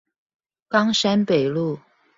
[0.69, 1.79] 岡山北路